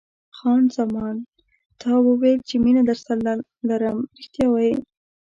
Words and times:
خان 0.37 0.63
زمان: 0.77 1.15
تا 1.81 1.91
وویل 2.07 2.39
چې 2.49 2.55
مینه 2.63 2.81
درسره 2.89 3.17
لرم، 3.69 3.97
رښتیا 4.17 4.47
وایې؟ 4.49 4.73